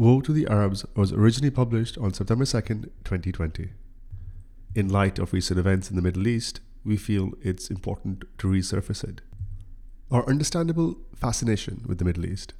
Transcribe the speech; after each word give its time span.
Woe 0.00 0.22
to 0.22 0.32
the 0.32 0.46
Arabs 0.46 0.86
was 0.96 1.12
originally 1.12 1.50
published 1.50 1.98
on 1.98 2.14
September 2.14 2.46
2nd, 2.46 2.84
2020. 3.04 3.72
In 4.74 4.88
light 4.88 5.18
of 5.18 5.34
recent 5.34 5.60
events 5.60 5.90
in 5.90 5.96
the 5.96 6.00
Middle 6.00 6.26
East, 6.26 6.60
we 6.86 6.96
feel 6.96 7.32
it's 7.42 7.68
important 7.68 8.24
to 8.38 8.46
resurface 8.46 9.04
it. 9.04 9.20
Our 10.10 10.26
understandable 10.26 10.96
fascination 11.14 11.82
with 11.86 11.98
the 11.98 12.06
Middle 12.06 12.24
East, 12.24 12.54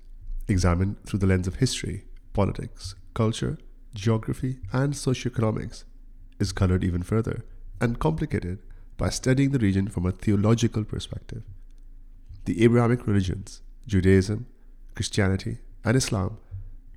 examined 0.48 1.02
through 1.06 1.20
the 1.20 1.26
lens 1.26 1.46
of 1.46 1.54
history, 1.54 2.04
politics, 2.34 2.94
culture, 3.14 3.56
geography, 3.94 4.58
and 4.70 4.92
socioeconomics, 4.92 5.84
is 6.38 6.52
colored 6.52 6.84
even 6.84 7.02
further 7.02 7.46
and 7.80 7.98
complicated 7.98 8.58
by 8.98 9.08
studying 9.08 9.52
the 9.52 9.58
region 9.58 9.88
from 9.88 10.04
a 10.04 10.12
theological 10.12 10.84
perspective. 10.84 11.44
The 12.44 12.62
Abrahamic 12.64 13.06
religions, 13.06 13.62
Judaism, 13.86 14.44
Christianity, 14.94 15.60
and 15.86 15.96
Islam, 15.96 16.36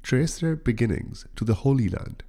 trace 0.04 0.40
their 0.40 0.56
beginnings 0.56 1.26
to 1.36 1.46
the 1.46 1.56
Holy 1.56 1.90
Land, 1.90 2.24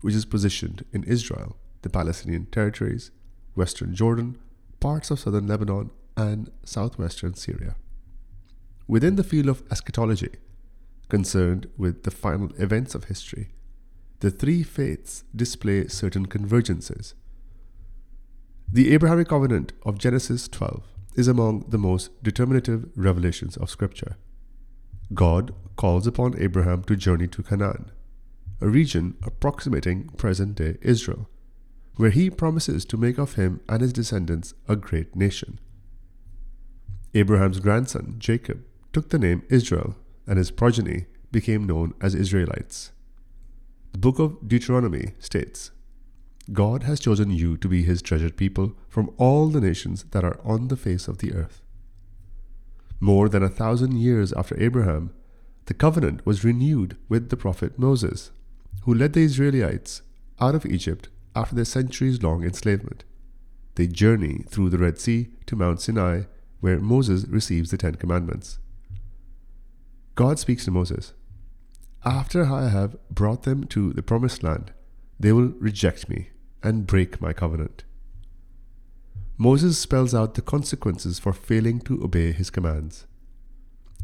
which 0.00 0.14
is 0.14 0.24
positioned 0.24 0.84
in 0.92 1.04
Israel, 1.04 1.56
the 1.82 1.88
Palestinian 1.88 2.46
territories, 2.46 3.10
western 3.54 3.94
Jordan, 3.94 4.36
parts 4.80 5.10
of 5.10 5.20
southern 5.20 5.46
Lebanon, 5.46 5.90
and 6.16 6.50
southwestern 6.64 7.34
Syria. 7.34 7.76
Within 8.88 9.16
the 9.16 9.24
field 9.24 9.48
of 9.48 9.62
eschatology, 9.70 10.32
concerned 11.08 11.68
with 11.76 12.02
the 12.02 12.10
final 12.10 12.50
events 12.56 12.94
of 12.94 13.04
history, 13.04 13.50
the 14.18 14.30
three 14.30 14.62
faiths 14.62 15.24
display 15.34 15.86
certain 15.86 16.26
convergences. 16.26 17.14
The 18.70 18.92
Abrahamic 18.92 19.28
covenant 19.28 19.72
of 19.84 19.98
Genesis 19.98 20.46
12 20.48 20.82
is 21.16 21.28
among 21.28 21.66
the 21.68 21.78
most 21.78 22.22
determinative 22.22 22.88
revelations 22.96 23.56
of 23.56 23.70
Scripture. 23.70 24.16
God 25.12 25.54
calls 25.76 26.06
upon 26.06 26.38
Abraham 26.38 26.84
to 26.84 26.94
journey 26.94 27.26
to 27.28 27.42
Canaan, 27.42 27.90
a 28.60 28.68
region 28.68 29.16
approximating 29.22 30.08
present 30.10 30.56
day 30.56 30.76
Israel, 30.82 31.28
where 31.96 32.10
he 32.10 32.30
promises 32.30 32.84
to 32.86 32.96
make 32.96 33.18
of 33.18 33.34
him 33.34 33.60
and 33.68 33.82
his 33.82 33.92
descendants 33.92 34.54
a 34.68 34.76
great 34.76 35.16
nation. 35.16 35.58
Abraham's 37.14 37.58
grandson, 37.58 38.16
Jacob, 38.18 38.64
took 38.92 39.08
the 39.08 39.18
name 39.18 39.42
Israel, 39.48 39.96
and 40.26 40.38
his 40.38 40.50
progeny 40.50 41.06
became 41.32 41.66
known 41.66 41.94
as 42.00 42.14
Israelites. 42.14 42.92
The 43.92 43.98
book 43.98 44.20
of 44.20 44.46
Deuteronomy 44.46 45.14
states 45.18 45.72
God 46.52 46.84
has 46.84 47.00
chosen 47.00 47.30
you 47.30 47.56
to 47.56 47.68
be 47.68 47.82
his 47.82 48.02
treasured 48.02 48.36
people 48.36 48.74
from 48.88 49.12
all 49.16 49.48
the 49.48 49.60
nations 49.60 50.04
that 50.10 50.24
are 50.24 50.40
on 50.44 50.68
the 50.68 50.76
face 50.76 51.08
of 51.08 51.18
the 51.18 51.32
earth. 51.32 51.62
More 53.00 53.30
than 53.30 53.42
a 53.42 53.48
thousand 53.48 53.96
years 53.96 54.32
after 54.34 54.62
Abraham, 54.62 55.12
the 55.64 55.74
covenant 55.74 56.24
was 56.26 56.44
renewed 56.44 56.98
with 57.08 57.30
the 57.30 57.36
prophet 57.36 57.78
Moses, 57.78 58.30
who 58.82 58.92
led 58.94 59.14
the 59.14 59.22
Israelites 59.22 60.02
out 60.38 60.54
of 60.54 60.66
Egypt 60.66 61.08
after 61.34 61.54
their 61.54 61.64
centuries 61.64 62.22
long 62.22 62.44
enslavement. 62.44 63.04
They 63.76 63.86
journey 63.86 64.44
through 64.48 64.68
the 64.68 64.78
Red 64.78 64.98
Sea 64.98 65.28
to 65.46 65.56
Mount 65.56 65.80
Sinai, 65.80 66.22
where 66.60 66.78
Moses 66.78 67.24
receives 67.26 67.70
the 67.70 67.78
Ten 67.78 67.94
Commandments. 67.94 68.58
God 70.14 70.38
speaks 70.38 70.66
to 70.66 70.70
Moses 70.70 71.14
After 72.04 72.44
I 72.44 72.68
have 72.68 72.96
brought 73.10 73.44
them 73.44 73.64
to 73.68 73.94
the 73.94 74.02
promised 74.02 74.42
land, 74.42 74.72
they 75.18 75.32
will 75.32 75.54
reject 75.58 76.10
me 76.10 76.28
and 76.62 76.86
break 76.86 77.20
my 77.20 77.32
covenant. 77.32 77.84
Moses 79.42 79.78
spells 79.78 80.14
out 80.14 80.34
the 80.34 80.42
consequences 80.42 81.18
for 81.18 81.32
failing 81.32 81.80
to 81.80 82.04
obey 82.04 82.30
his 82.30 82.50
commands. 82.50 83.06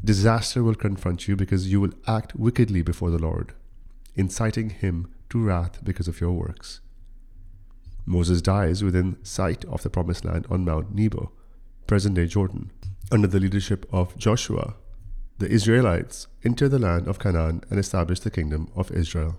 Disaster 0.03 0.63
will 0.63 0.75
confront 0.75 1.29
you 1.29 1.37
because 1.37 1.71
you 1.71 1.79
will 1.79 1.93
act 2.07 2.35
wickedly 2.37 2.81
before 2.81 3.11
the 3.11 3.19
Lord, 3.19 3.53
inciting 4.15 4.71
him 4.71 5.13
to 5.29 5.39
wrath 5.39 5.85
because 5.85 6.09
of 6.09 6.23
your 6.23 6.33
works. 6.33 6.81
Moses 8.07 8.41
dies 8.41 8.83
within 8.83 9.23
sight 9.23 9.63
of 9.67 9.83
the 9.83 9.91
promised 9.91 10.25
land 10.25 10.47
on 10.49 10.65
Mount 10.65 10.95
Nebo, 10.95 11.33
present 11.87 12.15
day 12.15 12.25
Jordan. 12.25 12.71
Under 13.13 13.27
the 13.27 13.39
leadership 13.39 13.85
of 13.93 14.17
Joshua, 14.17 14.77
the 15.37 15.51
Israelites 15.51 16.29
enter 16.45 16.67
the 16.67 16.79
land 16.79 17.07
of 17.07 17.19
Canaan 17.19 17.61
and 17.69 17.79
establish 17.79 18.21
the 18.21 18.31
kingdom 18.31 18.71
of 18.75 18.91
Israel. 18.91 19.39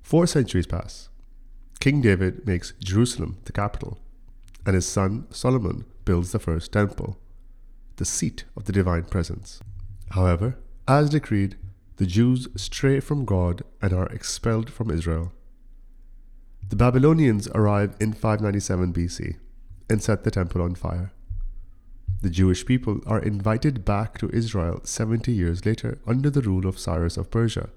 Four 0.00 0.28
centuries 0.28 0.68
pass. 0.68 1.08
King 1.80 2.00
David 2.02 2.46
makes 2.46 2.72
Jerusalem 2.78 3.38
the 3.46 3.52
capital, 3.52 3.98
and 4.66 4.74
his 4.74 4.86
son 4.86 5.26
Solomon 5.30 5.84
builds 6.04 6.32
the 6.32 6.38
first 6.38 6.72
temple, 6.72 7.18
the 7.96 8.04
seat 8.04 8.44
of 8.56 8.64
the 8.64 8.72
divine 8.72 9.04
presence. 9.04 9.60
However, 10.10 10.58
as 10.86 11.10
decreed, 11.10 11.56
the 11.96 12.06
Jews 12.06 12.48
stray 12.56 13.00
from 13.00 13.24
God 13.24 13.62
and 13.80 13.92
are 13.92 14.08
expelled 14.08 14.68
from 14.68 14.90
Israel. 14.90 15.32
The 16.68 16.76
Babylonians 16.76 17.48
arrive 17.54 17.96
in 18.00 18.12
597 18.12 18.92
BC 18.92 19.36
and 19.88 20.02
set 20.02 20.24
the 20.24 20.30
temple 20.30 20.60
on 20.60 20.74
fire. 20.74 21.12
The 22.22 22.30
Jewish 22.30 22.66
people 22.66 23.00
are 23.06 23.20
invited 23.20 23.84
back 23.84 24.18
to 24.18 24.30
Israel 24.30 24.80
70 24.82 25.30
years 25.30 25.64
later 25.64 25.98
under 26.06 26.28
the 26.28 26.42
rule 26.42 26.66
of 26.66 26.78
Cyrus 26.78 27.16
of 27.16 27.30
Persia, 27.30 27.70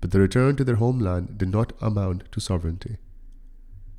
but 0.00 0.12
the 0.12 0.20
return 0.20 0.56
to 0.56 0.64
their 0.64 0.76
homeland 0.76 1.36
did 1.36 1.50
not 1.50 1.72
amount 1.80 2.30
to 2.32 2.40
sovereignty. 2.40 2.96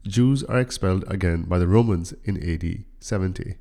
Jews 0.05 0.43
are 0.43 0.59
expelled 0.59 1.05
again 1.07 1.43
by 1.43 1.57
the 1.57 1.67
Romans 1.67 2.13
in 2.25 2.35
AD 2.37 2.83
70, 2.99 3.55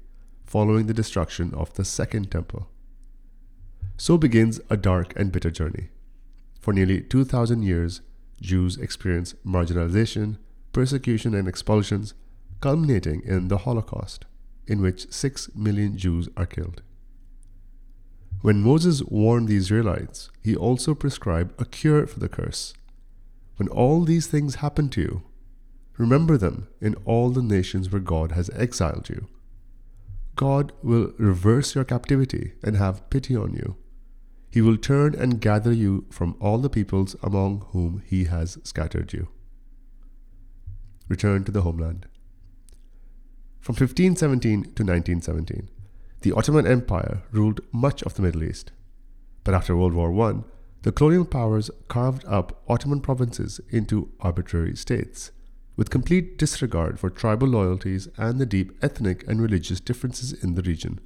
following 0.44 0.86
the 0.86 0.94
destruction 0.94 1.54
of 1.54 1.72
the 1.74 1.84
Second 1.84 2.32
Temple. 2.32 2.68
So 3.96 4.18
begins 4.18 4.60
a 4.68 4.76
dark 4.76 5.12
and 5.14 5.30
bitter 5.30 5.52
journey. 5.52 5.90
For 6.60 6.72
nearly 6.72 7.00
2,000 7.00 7.62
years, 7.62 8.00
Jews 8.40 8.76
experience 8.76 9.34
marginalization, 9.46 10.38
persecution, 10.72 11.32
and 11.32 11.46
expulsions, 11.46 12.14
culminating 12.60 13.22
in 13.24 13.46
the 13.46 13.58
Holocaust, 13.58 14.24
in 14.66 14.80
which 14.80 15.12
6 15.12 15.54
million 15.54 15.96
Jews 15.96 16.28
are 16.36 16.46
killed. 16.46 16.82
When 18.40 18.64
Moses 18.64 19.00
warned 19.04 19.46
the 19.46 19.56
Israelites, 19.56 20.28
he 20.42 20.56
also 20.56 20.96
prescribed 20.96 21.60
a 21.60 21.64
cure 21.64 22.04
for 22.08 22.18
the 22.18 22.28
curse. 22.28 22.74
When 23.58 23.68
all 23.68 24.02
these 24.02 24.26
things 24.26 24.56
happen 24.56 24.88
to 24.88 25.00
you, 25.00 25.22
remember 26.02 26.36
them 26.36 26.68
in 26.80 26.94
all 27.04 27.30
the 27.30 27.42
nations 27.42 27.90
where 27.90 28.00
God 28.00 28.32
has 28.32 28.50
exiled 28.50 29.08
you. 29.08 29.28
God 30.36 30.72
will 30.82 31.12
reverse 31.18 31.74
your 31.74 31.84
captivity 31.84 32.52
and 32.62 32.76
have 32.76 33.08
pity 33.08 33.36
on 33.36 33.54
you. 33.54 33.76
He 34.50 34.60
will 34.60 34.76
turn 34.76 35.14
and 35.14 35.40
gather 35.40 35.72
you 35.72 36.06
from 36.10 36.36
all 36.40 36.58
the 36.58 36.68
peoples 36.68 37.16
among 37.22 37.66
whom 37.70 38.02
he 38.04 38.24
has 38.24 38.58
scattered 38.64 39.12
you 39.12 39.28
Return 41.08 41.44
to 41.44 41.52
the 41.52 41.62
homeland. 41.62 42.06
From 43.60 43.74
1517 43.74 44.62
to 44.62 44.82
1917, 44.82 45.68
the 46.22 46.32
Ottoman 46.32 46.66
Empire 46.66 47.22
ruled 47.30 47.60
much 47.70 48.02
of 48.02 48.14
the 48.14 48.22
Middle 48.22 48.44
East. 48.44 48.72
But 49.44 49.54
after 49.54 49.76
World 49.76 49.92
War 49.92 50.10
I, 50.28 50.42
the 50.82 50.92
colonial 50.92 51.24
powers 51.24 51.70
carved 51.88 52.24
up 52.24 52.62
Ottoman 52.68 53.00
provinces 53.00 53.60
into 53.68 54.10
arbitrary 54.20 54.74
states, 54.74 55.32
with 55.82 55.90
complete 55.90 56.38
disregard 56.38 57.00
for 57.00 57.10
tribal 57.10 57.48
loyalties 57.48 58.06
and 58.16 58.38
the 58.38 58.46
deep 58.46 58.70
ethnic 58.84 59.26
and 59.26 59.42
religious 59.42 59.80
differences 59.80 60.32
in 60.32 60.54
the 60.54 60.62
region. 60.62 61.00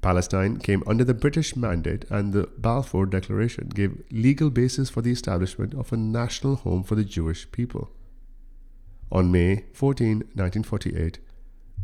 Palestine 0.00 0.58
came 0.58 0.82
under 0.84 1.04
the 1.04 1.14
British 1.14 1.54
mandate, 1.54 2.04
and 2.10 2.32
the 2.32 2.48
Balfour 2.58 3.06
Declaration 3.06 3.68
gave 3.68 4.02
legal 4.10 4.50
basis 4.50 4.90
for 4.90 5.00
the 5.00 5.12
establishment 5.12 5.74
of 5.74 5.92
a 5.92 5.96
national 5.96 6.56
home 6.56 6.82
for 6.82 6.96
the 6.96 7.04
Jewish 7.04 7.48
people. 7.52 7.92
On 9.12 9.30
May 9.30 9.66
14, 9.74 10.24
1948, 10.34 11.20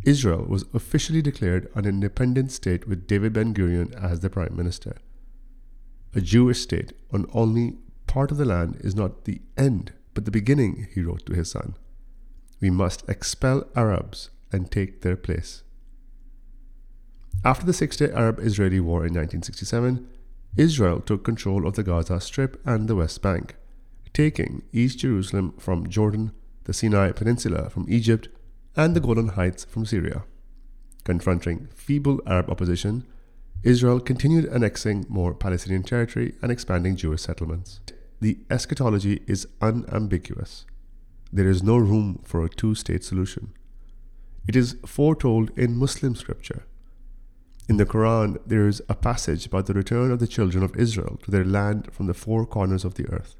Israel 0.04 0.46
was 0.48 0.64
officially 0.74 1.22
declared 1.22 1.70
an 1.76 1.86
independent 1.86 2.50
state 2.50 2.88
with 2.88 3.06
David 3.06 3.34
Ben 3.34 3.54
Gurion 3.54 3.94
as 3.94 4.18
the 4.18 4.30
prime 4.30 4.56
minister. 4.56 4.96
A 6.12 6.20
Jewish 6.20 6.58
state 6.58 6.92
on 7.12 7.30
only 7.32 7.76
part 8.08 8.32
of 8.32 8.36
the 8.36 8.44
land 8.44 8.78
is 8.80 8.96
not 8.96 9.26
the 9.26 9.40
end, 9.56 9.92
but 10.12 10.24
the 10.24 10.32
beginning, 10.32 10.88
he 10.92 11.00
wrote 11.00 11.24
to 11.26 11.34
his 11.34 11.52
son. 11.52 11.76
We 12.60 12.70
must 12.70 13.08
expel 13.08 13.66
Arabs 13.76 14.30
and 14.52 14.70
take 14.70 15.02
their 15.02 15.16
place. 15.16 15.62
After 17.44 17.66
the 17.66 17.72
Six 17.72 17.96
Day 17.96 18.10
Arab 18.10 18.38
Israeli 18.40 18.80
War 18.80 19.00
in 19.00 19.14
1967, 19.14 20.08
Israel 20.56 21.00
took 21.00 21.24
control 21.24 21.66
of 21.66 21.74
the 21.74 21.82
Gaza 21.82 22.20
Strip 22.20 22.60
and 22.64 22.88
the 22.88 22.96
West 22.96 23.20
Bank, 23.20 23.56
taking 24.12 24.62
East 24.72 25.00
Jerusalem 25.00 25.54
from 25.58 25.88
Jordan 25.88 26.32
the 26.64 26.72
Sinai 26.72 27.12
Peninsula 27.12 27.70
from 27.70 27.86
Egypt, 27.88 28.28
and 28.76 28.96
the 28.96 29.00
Golan 29.00 29.28
Heights 29.28 29.64
from 29.64 29.86
Syria. 29.86 30.24
Confronting 31.04 31.68
feeble 31.74 32.20
Arab 32.26 32.50
opposition, 32.50 33.04
Israel 33.62 34.00
continued 34.00 34.46
annexing 34.46 35.06
more 35.08 35.34
Palestinian 35.34 35.82
territory 35.82 36.34
and 36.42 36.50
expanding 36.50 36.96
Jewish 36.96 37.22
settlements. 37.22 37.80
The 38.20 38.38
eschatology 38.50 39.22
is 39.26 39.46
unambiguous. 39.60 40.64
There 41.34 41.48
is 41.48 41.64
no 41.64 41.76
room 41.76 42.20
for 42.22 42.44
a 42.44 42.48
two 42.48 42.76
state 42.76 43.02
solution. 43.02 43.52
It 44.46 44.54
is 44.54 44.76
foretold 44.86 45.50
in 45.58 45.76
Muslim 45.76 46.14
scripture. 46.14 46.62
In 47.68 47.76
the 47.76 47.84
Quran, 47.84 48.38
there 48.46 48.68
is 48.68 48.80
a 48.88 48.94
passage 48.94 49.44
about 49.44 49.66
the 49.66 49.74
return 49.74 50.12
of 50.12 50.20
the 50.20 50.28
children 50.28 50.62
of 50.62 50.76
Israel 50.76 51.18
to 51.24 51.32
their 51.32 51.44
land 51.44 51.88
from 51.92 52.06
the 52.06 52.14
four 52.14 52.46
corners 52.46 52.84
of 52.84 52.94
the 52.94 53.08
earth. 53.08 53.34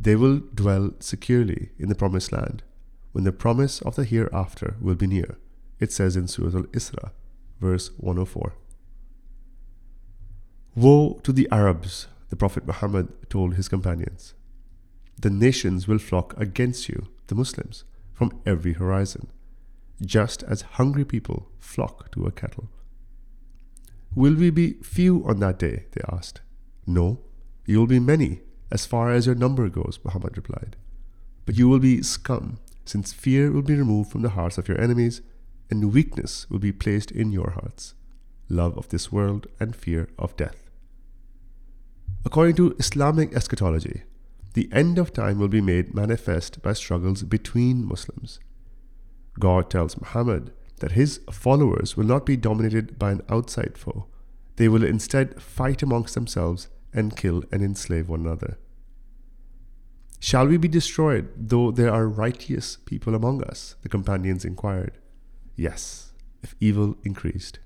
They 0.00 0.16
will 0.16 0.38
dwell 0.54 0.92
securely 0.98 1.68
in 1.78 1.90
the 1.90 1.94
promised 1.94 2.32
land 2.32 2.62
when 3.12 3.24
the 3.24 3.32
promise 3.44 3.82
of 3.82 3.96
the 3.96 4.04
hereafter 4.04 4.76
will 4.80 4.94
be 4.94 5.06
near. 5.06 5.36
It 5.78 5.92
says 5.92 6.16
in 6.16 6.28
Surah 6.28 6.60
Al 6.60 6.64
Isra, 6.78 7.10
verse 7.60 7.90
104. 7.98 8.54
Woe 10.74 11.20
to 11.24 11.32
the 11.34 11.46
Arabs, 11.52 12.06
the 12.30 12.36
Prophet 12.36 12.66
Muhammad 12.66 13.12
told 13.28 13.56
his 13.56 13.68
companions. 13.68 14.32
The 15.18 15.30
nations 15.30 15.88
will 15.88 15.98
flock 15.98 16.34
against 16.36 16.88
you, 16.88 17.08
the 17.26 17.34
Muslims, 17.34 17.84
from 18.12 18.40
every 18.44 18.74
horizon, 18.74 19.28
just 20.02 20.42
as 20.42 20.76
hungry 20.78 21.04
people 21.04 21.48
flock 21.58 22.10
to 22.12 22.26
a 22.26 22.30
kettle. 22.30 22.68
Will 24.14 24.34
we 24.34 24.50
be 24.50 24.74
few 24.82 25.26
on 25.26 25.40
that 25.40 25.58
day? 25.58 25.86
They 25.92 26.02
asked. 26.10 26.40
No, 26.86 27.20
you 27.66 27.78
will 27.78 27.86
be 27.86 28.00
many, 28.00 28.40
as 28.70 28.86
far 28.86 29.12
as 29.12 29.26
your 29.26 29.34
number 29.34 29.68
goes, 29.68 29.98
Muhammad 30.04 30.36
replied. 30.36 30.76
But 31.44 31.56
you 31.56 31.68
will 31.68 31.78
be 31.78 32.02
scum, 32.02 32.58
since 32.84 33.12
fear 33.12 33.50
will 33.50 33.62
be 33.62 33.74
removed 33.74 34.10
from 34.10 34.22
the 34.22 34.30
hearts 34.30 34.58
of 34.58 34.68
your 34.68 34.80
enemies, 34.80 35.20
and 35.70 35.92
weakness 35.92 36.48
will 36.48 36.58
be 36.58 36.72
placed 36.72 37.10
in 37.10 37.32
your 37.32 37.50
hearts 37.50 37.94
love 38.48 38.76
of 38.78 38.88
this 38.88 39.10
world 39.10 39.46
and 39.58 39.74
fear 39.74 40.08
of 40.18 40.36
death. 40.36 40.70
According 42.24 42.56
to 42.56 42.76
Islamic 42.78 43.32
eschatology, 43.34 44.02
the 44.56 44.70
end 44.72 44.98
of 44.98 45.12
time 45.12 45.38
will 45.38 45.48
be 45.48 45.60
made 45.60 45.94
manifest 45.94 46.62
by 46.62 46.72
struggles 46.72 47.22
between 47.22 47.84
Muslims. 47.84 48.40
God 49.38 49.68
tells 49.68 50.00
Muhammad 50.00 50.50
that 50.78 50.92
his 50.92 51.20
followers 51.30 51.94
will 51.94 52.06
not 52.06 52.24
be 52.24 52.38
dominated 52.38 52.98
by 52.98 53.10
an 53.10 53.20
outside 53.28 53.76
foe. 53.76 54.06
They 54.56 54.68
will 54.68 54.82
instead 54.82 55.42
fight 55.42 55.82
amongst 55.82 56.14
themselves 56.14 56.68
and 56.94 57.14
kill 57.14 57.44
and 57.52 57.62
enslave 57.62 58.08
one 58.08 58.20
another. 58.20 58.56
Shall 60.20 60.46
we 60.46 60.56
be 60.56 60.68
destroyed, 60.68 61.28
though 61.36 61.70
there 61.70 61.92
are 61.92 62.08
righteous 62.08 62.78
people 62.86 63.14
among 63.14 63.44
us? 63.44 63.76
The 63.82 63.90
companions 63.90 64.46
inquired. 64.46 64.96
Yes, 65.54 66.12
if 66.42 66.54
evil 66.60 66.96
increased. 67.04 67.58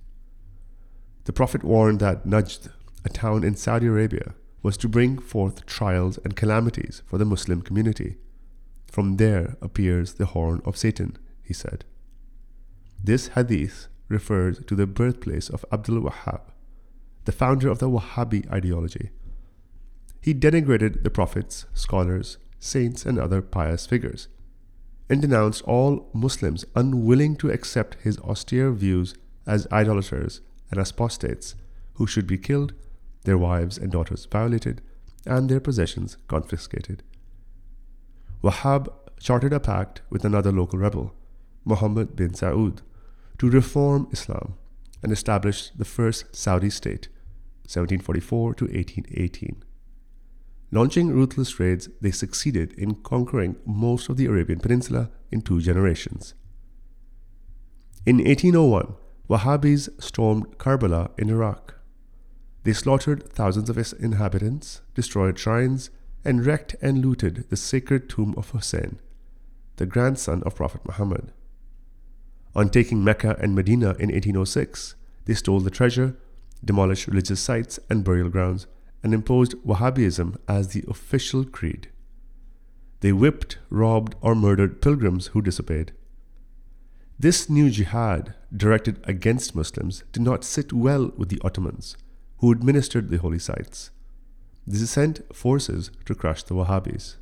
The 1.23 1.33
Prophet 1.33 1.63
warned 1.63 2.01
that 2.01 2.27
Najd, 2.27 2.73
a 3.05 3.09
town 3.11 3.45
in 3.45 3.55
Saudi 3.55 3.87
Arabia, 3.87 4.35
was 4.63 4.77
to 4.77 4.89
bring 4.89 5.19
forth 5.19 5.67
trials 5.67 6.19
and 6.25 6.37
calamities 6.37 7.03
for 7.07 7.19
the 7.19 7.25
Muslim 7.25 7.63
community. 7.63 8.17
From 8.91 9.17
there 9.17 9.57
appears 9.63 10.15
the 10.15 10.27
horn 10.27 10.61
of 10.65 10.77
Satan, 10.77 11.17
he 11.43 11.55
said. 11.55 11.85
This 13.03 13.29
hadith 13.29 13.89
refers 14.09 14.61
to 14.67 14.75
the 14.75 14.87
birthplace 14.87 15.49
of 15.49 15.65
Abdul 15.73 16.03
Wahhab, 16.03 16.41
the 17.25 17.33
founder 17.33 17.69
of 17.69 17.79
the 17.79 17.89
Wahhabi 17.89 18.51
ideology. 18.53 19.11
He 20.21 20.35
denigrated 20.35 21.03
the 21.03 21.11
prophets, 21.11 21.65
scholars, 21.73 22.37
saints, 22.59 23.07
and 23.07 23.19
other 23.19 23.41
pious 23.41 23.87
figures, 23.87 24.29
and 25.09 25.23
denounced 25.23 25.63
all 25.63 26.11
Muslims 26.13 26.65
unwilling 26.75 27.37
to 27.37 27.51
accept 27.51 27.97
his 28.03 28.19
austere 28.19 28.71
views 28.71 29.15
as 29.47 29.67
idolaters 29.73 30.41
and 30.71 30.79
apostates 30.79 31.55
who 31.95 32.07
should 32.07 32.27
be 32.27 32.39
killed, 32.39 32.75
their 33.25 33.39
wives 33.39 33.79
and 33.79 33.93
daughters 33.93 34.27
violated, 34.27 34.81
and 35.27 35.49
their 35.49 35.61
possessions 35.61 36.17
confiscated. 36.29 37.03
Wahhab 38.43 38.89
chartered 39.21 39.53
a 39.53 39.61
pact 39.61 40.03
with 40.09 40.25
another 40.25 40.51
local 40.51 40.79
rebel, 40.79 41.15
Muhammad 41.65 42.17
bin 42.17 42.31
Saud, 42.31 42.81
to 43.39 43.51
reform 43.51 44.09
Islam 44.13 44.55
and 45.03 45.13
establish 45.13 45.71
the 45.71 45.85
first 45.85 46.35
Saudi 46.35 46.71
state, 46.71 47.09
1744 47.65 48.55
to 48.55 48.65
1818. 48.65 49.63
Launching 50.73 51.09
ruthless 51.11 51.59
raids, 51.59 51.89
they 52.01 52.11
succeeded 52.11 52.73
in 52.75 52.95
conquering 52.95 53.57
most 53.67 54.09
of 54.09 54.17
the 54.17 54.27
Arabian 54.27 54.61
Peninsula 54.61 55.11
in 55.31 55.43
two 55.43 55.61
generations. 55.61 56.35
In 58.07 58.19
1801, 58.19 58.95
Wahhabis 59.29 60.03
stormed 60.03 60.59
Karbala 60.59 61.11
in 61.19 61.29
Iraq. 61.29 61.80
They 62.63 62.73
slaughtered 62.73 63.29
thousands 63.31 63.71
of 63.71 63.79
its 63.79 63.93
inhabitants, 63.93 64.83
destroyed 64.95 65.39
shrines, 65.39 65.91
and 66.25 66.45
wrecked 66.45 66.77
and 66.83 67.05
looted 67.05 67.49
the 67.49 67.57
sacred 67.57 68.09
tomb 68.09 68.35
of 68.37 68.51
Hussein, 68.51 68.99
the 69.77 69.87
grandson 69.87 70.43
of 70.45 70.57
Prophet 70.57 70.83
Muhammad. 70.87 71.33
On 72.55 72.69
taking 72.69 73.03
Mecca 73.03 73.37
and 73.41 73.55
Medina 73.55 73.91
in 73.99 74.11
1806, 74.11 74.95
they 75.25 75.35
stole 75.35 75.61
the 75.61 75.71
treasure, 75.71 76.17
demolished 76.63 77.07
religious 77.07 77.41
sites 77.41 77.79
and 77.89 78.05
burial 78.05 78.29
grounds, 78.29 78.67
and 79.03 79.15
imposed 79.15 79.55
Wahhabism 79.65 80.37
as 80.47 80.69
the 80.69 80.85
official 80.89 81.45
creed. 81.45 81.89
They 83.01 83.13
whipped, 83.13 83.59
robbed, 83.71 84.15
or 84.21 84.35
murdered 84.35 84.83
pilgrims 84.83 85.29
who 85.29 85.41
disobeyed. 85.41 85.93
This 87.19 87.49
new 87.49 87.71
jihad, 87.71 88.35
directed 88.55 89.01
against 89.05 89.55
Muslims, 89.55 90.05
did 90.13 90.23
not 90.23 90.45
sit 90.45 90.73
well 90.73 91.13
with 91.17 91.31
the 91.31 91.41
Ottomans, 91.43 91.97
who 92.41 92.51
administered 92.51 93.11
the 93.11 93.19
holy 93.19 93.39
sites. 93.39 93.91
They 94.67 94.79
sent 94.79 95.35
forces 95.35 95.91
to 96.07 96.15
crush 96.15 96.43
the 96.43 96.55
Wahhabis. 96.55 97.17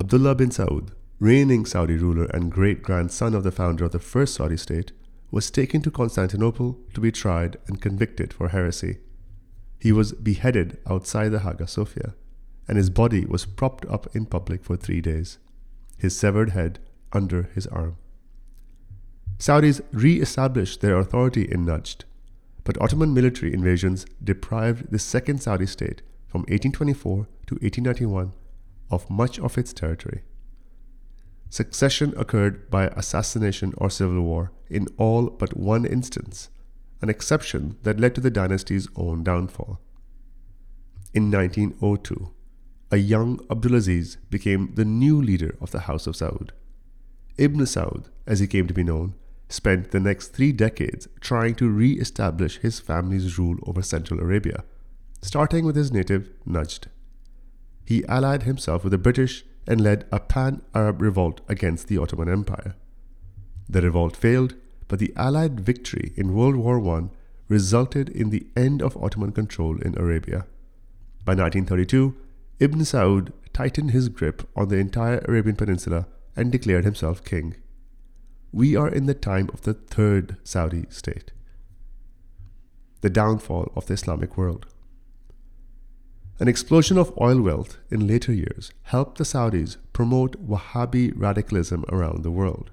Abdullah 0.00 0.34
bin 0.34 0.50
Saud, 0.50 0.90
reigning 1.20 1.66
Saudi 1.66 1.96
ruler 1.96 2.26
and 2.26 2.50
great 2.50 2.82
grandson 2.82 3.34
of 3.34 3.42
the 3.42 3.52
founder 3.52 3.84
of 3.84 3.92
the 3.92 3.98
first 3.98 4.34
Saudi 4.34 4.56
state, 4.56 4.92
was 5.30 5.50
taken 5.50 5.82
to 5.82 5.90
Constantinople 5.90 6.78
to 6.94 7.00
be 7.00 7.12
tried 7.12 7.58
and 7.66 7.82
convicted 7.82 8.32
for 8.32 8.48
heresy. 8.48 8.98
He 9.78 9.92
was 9.92 10.12
beheaded 10.12 10.78
outside 10.86 11.30
the 11.30 11.40
Hagia 11.40 11.66
Sophia, 11.66 12.14
and 12.66 12.78
his 12.78 12.90
body 12.90 13.26
was 13.26 13.44
propped 13.44 13.84
up 13.86 14.14
in 14.14 14.26
public 14.26 14.64
for 14.64 14.76
three 14.76 15.00
days, 15.00 15.38
his 15.98 16.16
severed 16.16 16.50
head 16.50 16.78
under 17.12 17.50
his 17.54 17.66
arm. 17.66 17.96
Saudis 19.38 19.80
re 19.92 20.20
established 20.20 20.80
their 20.80 20.98
authority 20.98 21.42
in 21.42 21.66
Najd, 21.66 22.04
but 22.68 22.78
Ottoman 22.82 23.14
military 23.14 23.54
invasions 23.54 24.04
deprived 24.22 24.92
the 24.92 24.98
Second 24.98 25.40
Saudi 25.40 25.64
state 25.64 26.02
from 26.26 26.42
1824 26.42 27.26
to 27.46 27.54
1891 27.54 28.34
of 28.90 29.08
much 29.08 29.38
of 29.38 29.56
its 29.56 29.72
territory. 29.72 30.20
Succession 31.48 32.12
occurred 32.18 32.68
by 32.68 32.88
assassination 32.88 33.72
or 33.78 33.88
civil 33.88 34.20
war 34.20 34.52
in 34.68 34.86
all 34.98 35.30
but 35.30 35.56
one 35.56 35.86
instance, 35.86 36.50
an 37.00 37.08
exception 37.08 37.78
that 37.84 37.98
led 37.98 38.14
to 38.14 38.20
the 38.20 38.30
dynasty's 38.30 38.86
own 38.96 39.24
downfall. 39.24 39.80
In 41.14 41.30
1902, 41.30 42.34
a 42.90 42.98
young 42.98 43.38
Abdulaziz 43.46 44.18
became 44.28 44.74
the 44.74 44.84
new 44.84 45.22
leader 45.22 45.56
of 45.62 45.70
the 45.70 45.80
House 45.88 46.06
of 46.06 46.16
Saud. 46.16 46.50
Ibn 47.38 47.60
Saud, 47.60 48.10
as 48.26 48.40
he 48.40 48.46
came 48.46 48.66
to 48.66 48.74
be 48.74 48.84
known, 48.84 49.14
spent 49.48 49.90
the 49.90 50.00
next 50.00 50.28
three 50.28 50.52
decades 50.52 51.08
trying 51.20 51.54
to 51.56 51.68
re 51.68 51.92
establish 51.92 52.58
his 52.58 52.80
family's 52.80 53.38
rule 53.38 53.56
over 53.66 53.82
Central 53.82 54.20
Arabia, 54.20 54.64
starting 55.22 55.64
with 55.64 55.76
his 55.76 55.92
native 55.92 56.30
Najd. 56.46 56.86
He 57.84 58.04
allied 58.06 58.42
himself 58.42 58.84
with 58.84 58.90
the 58.90 58.98
British 58.98 59.44
and 59.66 59.80
led 59.80 60.06
a 60.12 60.20
pan 60.20 60.62
Arab 60.74 61.00
revolt 61.00 61.40
against 61.48 61.88
the 61.88 61.98
Ottoman 61.98 62.28
Empire. 62.28 62.74
The 63.68 63.82
revolt 63.82 64.16
failed, 64.16 64.54
but 64.88 64.98
the 64.98 65.12
Allied 65.16 65.60
victory 65.60 66.12
in 66.16 66.34
World 66.34 66.56
War 66.56 66.80
I 66.96 67.08
resulted 67.48 68.08
in 68.08 68.30
the 68.30 68.46
end 68.56 68.82
of 68.82 68.96
Ottoman 68.96 69.32
control 69.32 69.80
in 69.80 69.96
Arabia. 69.98 70.46
By 71.24 71.34
1932, 71.34 72.14
Ibn 72.60 72.80
Saud 72.80 73.32
tightened 73.52 73.90
his 73.90 74.08
grip 74.08 74.48
on 74.56 74.68
the 74.68 74.76
entire 74.76 75.18
Arabian 75.28 75.56
Peninsula 75.56 76.06
and 76.34 76.50
declared 76.50 76.84
himself 76.84 77.24
king. 77.24 77.56
We 78.52 78.76
are 78.76 78.88
in 78.88 79.04
the 79.04 79.14
time 79.14 79.50
of 79.52 79.62
the 79.62 79.74
third 79.74 80.36
Saudi 80.42 80.86
state, 80.88 81.32
the 83.02 83.10
downfall 83.10 83.70
of 83.76 83.86
the 83.86 83.94
Islamic 83.94 84.38
world. 84.38 84.66
An 86.40 86.48
explosion 86.48 86.96
of 86.96 87.12
oil 87.20 87.42
wealth 87.42 87.76
in 87.90 88.06
later 88.06 88.32
years 88.32 88.72
helped 88.84 89.18
the 89.18 89.24
Saudis 89.24 89.76
promote 89.92 90.48
Wahhabi 90.48 91.12
radicalism 91.14 91.84
around 91.90 92.22
the 92.22 92.30
world. 92.30 92.70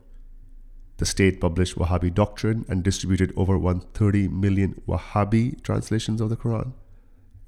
The 0.98 1.06
state 1.06 1.42
published 1.42 1.76
Wahhabi 1.76 2.14
doctrine 2.14 2.64
and 2.70 2.82
distributed 2.82 3.34
over 3.36 3.58
130 3.58 4.30
million 4.30 4.82
Wahhabi 4.88 5.62
translations 5.62 6.22
of 6.22 6.30
the 6.30 6.38
Quran. 6.38 6.72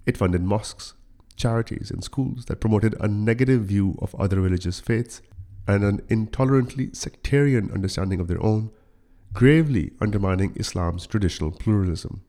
It 0.06 0.18
funded 0.18 0.44
mosques, 0.44 0.96
charities, 1.38 1.92
and 1.92 2.04
schools 2.04 2.46
that 2.46 2.60
promoted 2.60 2.96
a 3.00 3.08
negative 3.08 3.62
view 3.62 3.98
of 4.02 4.14
other 4.16 4.42
religious 4.42 4.82
faiths 4.82 5.22
and 5.68 5.84
an 5.84 6.02
intolerantly 6.10 6.90
sectarian 6.94 7.70
understanding 7.72 8.20
of 8.20 8.28
their 8.28 8.42
own, 8.44 8.72
gravely 9.34 9.92
undermining 10.00 10.54
Islam's 10.56 11.06
traditional 11.06 11.52
pluralism. 11.52 12.22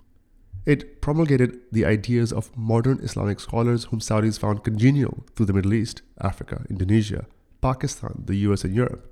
It 0.67 1.01
promulgated 1.01 1.61
the 1.73 1.87
ideas 1.87 2.33
of 2.33 2.55
modern 2.57 2.99
Islamic 2.99 3.41
scholars 3.41 3.85
whom 3.85 4.01
Saudis 4.01 4.39
found 4.39 4.65
congenial 4.65 5.25
through 5.35 5.47
the 5.47 5.53
Middle 5.53 5.73
East, 5.73 6.03
Africa, 6.21 6.67
Indonesia, 6.69 7.27
Pakistan, 7.63 8.25
the 8.27 8.37
US, 8.49 8.65
and 8.65 8.75
Europe. 8.75 9.11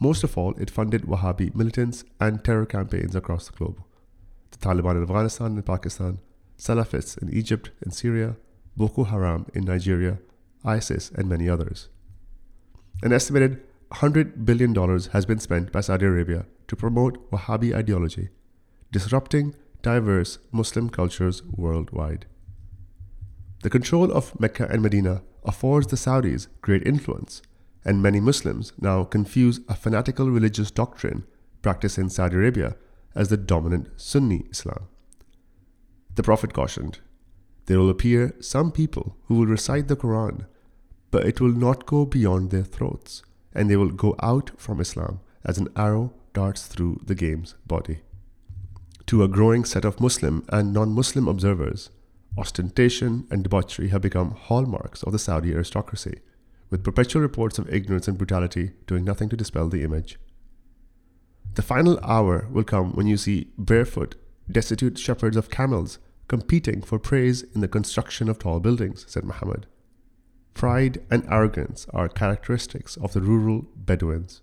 Most 0.00 0.24
of 0.24 0.38
all, 0.38 0.54
it 0.56 0.70
funded 0.70 1.02
Wahhabi 1.02 1.54
militants 1.54 2.04
and 2.20 2.42
terror 2.42 2.64
campaigns 2.64 3.14
across 3.14 3.48
the 3.48 3.56
globe. 3.56 3.82
the 4.50 4.56
Taliban 4.58 4.96
in 4.96 5.02
Afghanistan 5.02 5.52
and 5.52 5.66
Pakistan, 5.66 6.18
Salafists 6.56 7.20
in 7.20 7.28
Egypt 7.30 7.70
and 7.82 7.92
Syria, 7.92 8.36
Boko 8.76 9.04
Haram 9.04 9.46
in 9.54 9.64
Nigeria, 9.64 10.18
ISIS, 10.64 11.10
and 11.10 11.28
many 11.28 11.48
others. 11.48 11.88
An 13.02 13.12
estimated 13.12 13.62
$100 13.92 14.44
billion 14.44 14.74
has 15.12 15.24
been 15.24 15.38
spent 15.38 15.70
by 15.70 15.80
Saudi 15.80 16.04
Arabia 16.06 16.46
to 16.66 16.76
promote 16.76 17.30
Wahhabi 17.30 17.74
ideology, 17.74 18.28
disrupting 18.90 19.54
diverse 19.82 20.38
Muslim 20.50 20.90
cultures 20.90 21.42
worldwide. 21.44 22.26
The 23.62 23.70
control 23.70 24.12
of 24.12 24.38
Mecca 24.40 24.66
and 24.68 24.82
Medina 24.82 25.22
affords 25.44 25.86
the 25.86 25.96
Saudis 25.96 26.48
great 26.60 26.86
influence, 26.86 27.40
and 27.84 28.02
many 28.02 28.18
Muslims 28.18 28.72
now 28.80 29.04
confuse 29.04 29.60
a 29.68 29.76
fanatical 29.76 30.30
religious 30.30 30.70
doctrine 30.70 31.24
practiced 31.62 31.98
in 31.98 32.10
Saudi 32.10 32.36
Arabia 32.36 32.76
as 33.14 33.28
the 33.28 33.36
dominant 33.36 33.88
Sunni 33.96 34.46
Islam. 34.50 34.88
The 36.16 36.22
Prophet 36.24 36.52
cautioned, 36.52 36.98
There 37.66 37.78
will 37.78 37.90
appear 37.90 38.34
some 38.40 38.72
people 38.72 39.16
who 39.26 39.36
will 39.36 39.46
recite 39.46 39.86
the 39.86 39.96
Quran, 39.96 40.46
but 41.10 41.26
it 41.26 41.40
will 41.40 41.52
not 41.52 41.86
go 41.86 42.04
beyond 42.04 42.50
their 42.50 42.64
throats, 42.64 43.22
and 43.52 43.68
they 43.68 43.76
will 43.76 43.90
go 43.90 44.14
out 44.20 44.50
from 44.56 44.80
Islam 44.80 45.20
as 45.44 45.58
an 45.58 45.68
arrow 45.76 46.12
darts 46.34 46.66
through 46.66 47.00
the 47.04 47.14
game's 47.14 47.54
body. 47.66 48.00
To 49.06 49.22
a 49.22 49.28
growing 49.28 49.64
set 49.64 49.84
of 49.84 50.00
Muslim 50.00 50.44
and 50.50 50.72
non 50.72 50.92
Muslim 50.92 51.28
observers, 51.28 51.90
ostentation 52.36 53.26
and 53.30 53.42
debauchery 53.42 53.88
have 53.88 54.02
become 54.02 54.32
hallmarks 54.32 55.02
of 55.02 55.12
the 55.12 55.18
Saudi 55.18 55.52
aristocracy, 55.52 56.20
with 56.70 56.84
perpetual 56.84 57.22
reports 57.22 57.58
of 57.58 57.72
ignorance 57.72 58.06
and 58.06 58.18
brutality 58.18 58.72
doing 58.86 59.04
nothing 59.04 59.28
to 59.30 59.36
dispel 59.36 59.68
the 59.68 59.82
image. 59.82 60.18
The 61.54 61.62
final 61.62 61.98
hour 62.00 62.46
will 62.50 62.64
come 62.64 62.92
when 62.92 63.06
you 63.06 63.16
see 63.16 63.50
barefoot, 63.56 64.14
destitute 64.50 64.98
shepherds 64.98 65.36
of 65.36 65.50
camels 65.50 65.98
competing 66.28 66.82
for 66.82 66.98
praise 66.98 67.42
in 67.54 67.62
the 67.62 67.68
construction 67.68 68.28
of 68.28 68.38
tall 68.38 68.60
buildings, 68.60 69.06
said 69.08 69.24
Muhammad. 69.24 69.66
Pride 70.58 71.00
and 71.08 71.24
arrogance 71.30 71.86
are 71.90 72.08
characteristics 72.08 72.96
of 72.96 73.12
the 73.12 73.20
rural 73.20 73.68
Bedouins. 73.76 74.42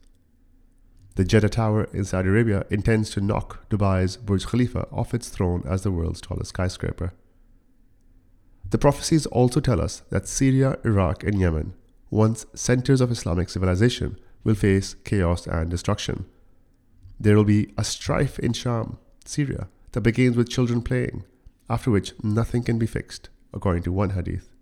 The 1.15 1.25
Jeddah 1.25 1.49
Tower 1.49 1.89
in 1.91 2.05
Saudi 2.05 2.29
Arabia 2.29 2.65
intends 2.69 3.09
to 3.09 3.19
knock 3.19 3.69
Dubai's 3.69 4.15
Burj 4.15 4.47
Khalifa 4.47 4.87
off 4.93 5.13
its 5.13 5.27
throne 5.27 5.65
as 5.67 5.81
the 5.81 5.91
world's 5.91 6.21
tallest 6.21 6.51
skyscraper. 6.51 7.11
The 8.69 8.77
prophecies 8.77 9.25
also 9.25 9.59
tell 9.59 9.81
us 9.81 10.03
that 10.09 10.25
Syria, 10.25 10.77
Iraq, 10.85 11.25
and 11.25 11.37
Yemen, 11.37 11.73
once 12.09 12.45
centers 12.53 13.01
of 13.01 13.11
Islamic 13.11 13.49
civilization, 13.49 14.17
will 14.45 14.55
face 14.55 14.95
chaos 15.03 15.45
and 15.47 15.69
destruction. 15.69 16.23
There 17.19 17.35
will 17.35 17.43
be 17.43 17.73
a 17.77 17.83
strife 17.83 18.39
in 18.39 18.53
Sham, 18.53 18.99
Syria, 19.25 19.67
that 19.91 19.99
begins 19.99 20.37
with 20.37 20.47
children 20.47 20.81
playing, 20.81 21.25
after 21.69 21.91
which 21.91 22.13
nothing 22.23 22.63
can 22.63 22.79
be 22.79 22.87
fixed, 22.87 23.27
according 23.53 23.83
to 23.83 23.91
one 23.91 24.11
hadith. 24.11 24.54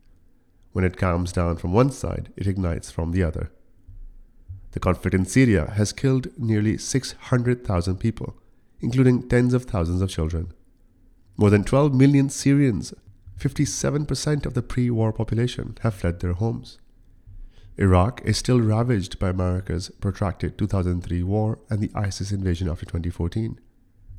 When 0.73 0.83
it 0.83 0.97
calms 0.97 1.31
down 1.31 1.57
from 1.57 1.71
one 1.71 1.91
side, 1.91 2.33
it 2.35 2.47
ignites 2.47 2.91
from 2.91 3.11
the 3.11 3.23
other. 3.23 3.51
The 4.71 4.79
conflict 4.79 5.13
in 5.13 5.25
Syria 5.25 5.71
has 5.75 5.93
killed 5.93 6.27
nearly 6.37 6.77
600,000 6.79 7.97
people, 7.97 8.35
including 8.81 9.29
tens 9.29 9.53
of 9.53 9.65
thousands 9.65 10.01
of 10.01 10.09
children. 10.09 10.51
More 11.37 11.51
than 11.51 11.63
12 11.63 11.93
million 11.93 12.29
Syrians 12.29 12.93
57% 13.39 14.45
of 14.45 14.53
the 14.53 14.61
pre 14.61 14.89
war 14.89 15.13
population 15.13 15.77
have 15.81 15.93
fled 15.93 16.19
their 16.19 16.33
homes. 16.33 16.79
Iraq 17.77 18.21
is 18.23 18.37
still 18.37 18.61
ravaged 18.61 19.19
by 19.19 19.29
America's 19.29 19.89
protracted 19.99 20.57
2003 20.57 21.23
war 21.23 21.59
and 21.69 21.81
the 21.81 21.91
ISIS 21.95 22.31
invasion 22.31 22.69
after 22.69 22.85
2014. 22.85 23.59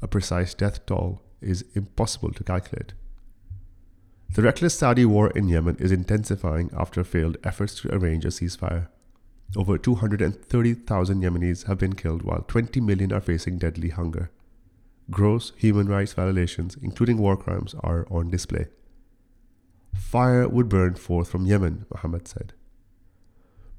A 0.03 0.09
precise 0.09 0.55
death 0.55 0.85
toll 0.87 1.23
is 1.41 1.65
impossible 1.75 2.33
to 2.33 2.45
calculate. 2.45 2.95
The 4.33 4.43
reckless 4.43 4.77
Saudi 4.77 5.05
war 5.05 5.31
in 5.31 5.49
Yemen 5.49 5.77
is 5.79 5.93
intensifying 5.93 6.71
after 6.77 7.05
failed 7.05 7.37
efforts 7.45 7.81
to 7.81 7.95
arrange 7.95 8.25
a 8.25 8.29
ceasefire. 8.29 8.89
Over 9.57 9.79
230,000 9.79 11.23
Yemenis 11.23 11.67
have 11.67 11.79
been 11.79 11.95
killed, 11.95 12.23
while 12.23 12.45
20 12.49 12.81
million 12.81 13.13
are 13.13 13.21
facing 13.21 13.59
deadly 13.59 13.91
hunger. 13.91 14.31
Gross 15.11 15.53
human 15.57 15.87
rights 15.87 16.15
violations, 16.15 16.77
including 16.83 17.19
war 17.19 17.37
crimes, 17.37 17.75
are 17.81 18.07
on 18.11 18.31
display. 18.31 18.67
Fire 19.95 20.49
would 20.49 20.69
burn 20.69 20.95
forth 20.95 21.29
from 21.29 21.47
Yemen, 21.47 21.87
Muhammad 21.93 22.27
said. 22.27 22.53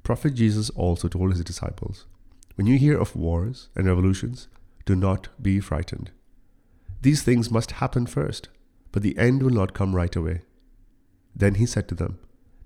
Prophet 0.04 0.36
Jesus 0.36 0.70
also 0.70 1.08
told 1.08 1.32
his 1.32 1.44
disciples, 1.44 2.06
When 2.56 2.68
you 2.68 2.78
hear 2.78 2.98
of 2.98 3.16
wars 3.16 3.70
and 3.76 3.88
revolutions, 3.88 4.48
do 4.86 4.96
not 4.96 5.30
be 5.42 5.60
frightened. 5.60 6.12
These 7.02 7.24
things 7.24 7.52
must 7.52 7.72
happen 7.72 8.06
first, 8.06 8.50
but 8.96 9.04
the 9.04 9.18
end 9.18 9.44
will 9.44 9.52
not 9.52 9.74
come 9.74 9.94
right 9.94 10.16
away. 10.16 10.44
Then 11.36 11.56
he 11.56 11.66
said 11.66 11.90
to 11.90 11.96
them, 11.96 12.18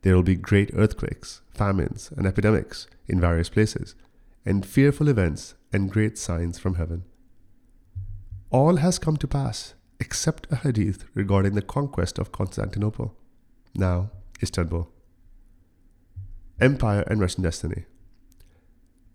There 0.04 0.16
will 0.16 0.22
be 0.22 0.36
great 0.36 0.70
earthquakes, 0.76 1.42
famines, 1.50 2.12
and 2.16 2.28
epidemics 2.28 2.86
in 3.08 3.20
various 3.20 3.50
places, 3.50 3.96
and 4.46 4.64
fearful 4.64 5.08
events 5.08 5.56
and 5.74 5.90
great 5.90 6.20
signs 6.20 6.60
from 6.60 6.76
heaven. 6.76 7.04
All 8.52 8.76
has 8.76 9.00
come 9.00 9.18
to 9.18 9.28
pass 9.28 9.74
except 10.00 10.46
a 10.52 10.58
hadith 10.58 11.06
regarding 11.16 11.56
the 11.56 11.64
conquest 11.64 12.20
of 12.20 12.32
Constantinople 12.32 13.18
now 13.74 14.12
Istanbul. 14.40 14.88
Empire 16.62 17.04
and 17.08 17.20
Russian 17.20 17.42
destiny. 17.42 17.86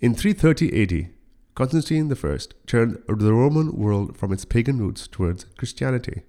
In 0.01 0.17
330 0.17 0.83
AD, 0.83 1.11
Constantine 1.55 2.13
I 2.13 2.39
turned 2.67 3.01
the 3.07 3.33
Roman 3.33 3.77
world 3.77 4.17
from 4.17 4.33
its 4.33 4.45
pagan 4.45 4.79
roots 4.79 5.07
towards 5.07 5.45
Christianity. 5.57 6.25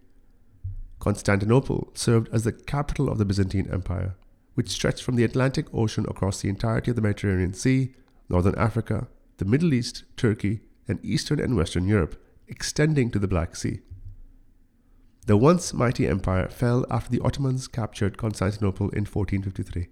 Constantinople 1.00 1.92
served 1.94 2.30
as 2.34 2.44
the 2.44 2.52
capital 2.52 3.10
of 3.10 3.18
the 3.18 3.26
Byzantine 3.26 3.70
Empire, 3.72 4.16
which 4.56 4.70
stretched 4.70 5.04
from 5.04 5.16
the 5.16 5.24
Atlantic 5.24 5.68
Ocean 5.74 6.06
across 6.08 6.42
the 6.42 6.50
entirety 6.50 6.92
of 6.92 6.96
the 6.96 7.02
Mediterranean 7.02 7.54
Sea, 7.54 7.94
northern 8.30 8.56
Africa, 8.56 9.08
the 9.38 9.46
Middle 9.46 9.74
East, 9.74 10.04
Turkey, 10.18 10.62
and 10.88 11.04
Eastern 11.04 11.40
and 11.40 11.56
Western 11.56 11.88
Europe, 11.88 12.22
extending 12.48 13.12
to 13.12 13.20
the 13.20 13.28
Black 13.28 13.56
Sea. 13.56 13.82
The 15.26 15.38
once 15.38 15.74
mighty 15.74 16.08
empire 16.08 16.48
fell 16.48 16.86
after 16.90 17.12
the 17.12 17.22
Ottomans 17.22 17.68
captured 17.68 18.18
Constantinople 18.18 18.90
in 18.90 19.06
1453. 19.06 19.88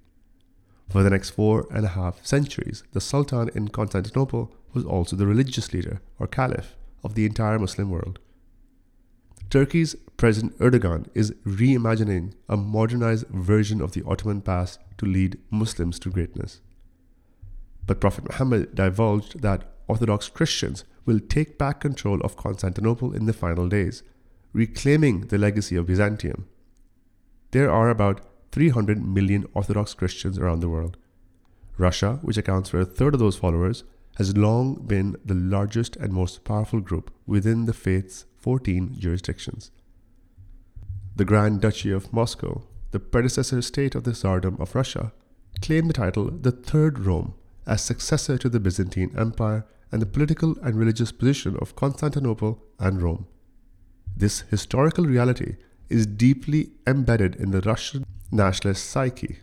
For 0.90 1.02
the 1.02 1.10
next 1.10 1.32
four 1.32 1.66
and 1.72 1.86
a 1.86 1.90
half 1.90 2.24
centuries, 2.24 2.84
the 2.92 3.02
Sultan 3.02 3.50
in 3.56 3.70
Constantinople 3.70 4.54
was 4.74 4.86
also 4.86 5.16
the 5.16 5.26
religious 5.26 5.74
leader, 5.74 6.02
or 6.20 6.28
caliph, 6.28 6.76
of 7.04 7.16
the 7.16 7.26
entire 7.26 7.58
Muslim 7.58 7.90
world. 7.90 8.20
Turkey's 9.54 9.96
President 10.18 10.58
Erdogan 10.58 11.06
is 11.14 11.30
reimagining 11.46 12.34
a 12.50 12.58
modernized 12.58 13.28
version 13.28 13.82
of 13.84 13.92
the 13.92 14.04
Ottoman 14.04 14.42
past 14.42 14.80
to 14.98 15.06
lead 15.06 15.38
Muslims 15.52 16.00
to 16.00 16.10
greatness. 16.10 16.60
But 17.86 18.02
Prophet 18.02 18.24
Muhammad 18.28 18.74
divulged 18.74 19.44
that 19.44 19.66
Orthodox 19.88 20.28
Christians 20.28 20.86
will 21.06 21.20
take 21.20 21.60
back 21.60 21.82
control 21.82 22.20
of 22.22 22.36
Constantinople 22.36 23.14
in 23.14 23.28
the 23.28 23.32
final 23.32 23.70
days 23.70 24.02
reclaiming 24.54 25.28
the 25.28 25.38
legacy 25.38 25.76
of 25.76 25.86
Byzantium. 25.86 26.48
There 27.52 27.70
are 27.70 27.92
about 27.92 28.22
300 28.54 29.06
million 29.06 29.46
Orthodox 29.54 29.94
Christians 29.94 30.40
around 30.40 30.62
the 30.62 30.70
world. 30.70 30.98
Russia, 31.78 32.18
which 32.24 32.38
accounts 32.38 32.72
for 32.72 32.80
a 32.80 32.86
third 32.86 33.14
of 33.14 33.20
those 33.20 33.38
followers, 33.38 33.84
has 34.16 34.36
long 34.36 34.84
been 34.88 35.16
the 35.24 35.36
largest 35.36 35.96
and 35.98 36.12
most 36.12 36.44
powerful 36.44 36.80
group 36.80 37.14
within 37.28 37.66
the 37.66 37.74
faith's 37.74 38.26
14 38.44 38.98
jurisdictions. 39.00 39.72
The 41.16 41.24
Grand 41.24 41.62
Duchy 41.62 41.92
of 41.92 42.12
Moscow, 42.12 42.64
the 42.92 43.00
predecessor 43.00 43.62
state 43.62 43.96
of 43.96 44.04
the 44.04 44.12
Tsardom 44.12 44.60
of 44.60 44.76
Russia, 44.76 45.14
claimed 45.62 45.90
the 45.90 45.94
title 45.94 46.30
the 46.30 46.52
Third 46.52 47.00
Rome 47.00 47.36
as 47.66 47.82
successor 47.82 48.38
to 48.38 48.50
the 48.50 48.60
Byzantine 48.60 49.16
Empire 49.18 49.66
and 49.94 50.02
the 50.02 50.06
political 50.06 50.58
and 50.62 50.76
religious 50.76 51.14
position 51.14 51.56
of 51.62 51.78
Constantinople 51.78 52.62
and 52.80 53.02
Rome. 53.02 53.28
This 54.18 54.42
historical 54.52 55.06
reality 55.06 55.56
is 55.90 56.06
deeply 56.06 56.72
embedded 56.86 57.36
in 57.38 57.52
the 57.52 57.62
Russian 57.62 58.06
nationalist 58.30 58.90
psyche. 58.90 59.38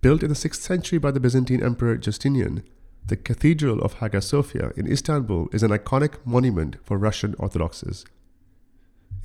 Built 0.00 0.22
in 0.22 0.30
the 0.30 0.34
6th 0.34 0.56
century 0.56 0.98
by 0.98 1.10
the 1.10 1.20
Byzantine 1.20 1.62
Emperor 1.62 1.98
Justinian, 1.98 2.62
the 3.04 3.16
Cathedral 3.16 3.82
of 3.82 3.94
Hagia 3.94 4.22
Sophia 4.22 4.72
in 4.74 4.90
Istanbul 4.90 5.48
is 5.52 5.62
an 5.62 5.70
iconic 5.70 6.24
monument 6.24 6.76
for 6.82 6.96
Russian 6.96 7.34
Orthodoxes. 7.38 8.06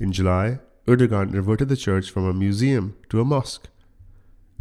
In 0.00 0.12
July, 0.12 0.60
Erdogan 0.86 1.32
reverted 1.34 1.68
the 1.68 1.76
church 1.76 2.10
from 2.10 2.24
a 2.24 2.32
museum 2.32 2.96
to 3.08 3.20
a 3.20 3.24
mosque. 3.24 3.68